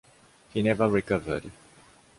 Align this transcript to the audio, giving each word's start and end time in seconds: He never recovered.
He 0.49 0.63
never 0.63 0.89
recovered. 0.89 1.51